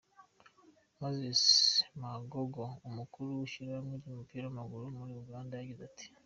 Moses 0.99 1.43
Magogo, 2.01 2.63
umukuru 2.87 3.29
w'ishyirahamwe 3.39 3.93
ry'umupira 3.99 4.43
w'amaguru 4.45 4.85
muri 4.97 5.11
Uganda, 5.21 5.53
yagize 5.55 5.83
ati:. 5.89 6.05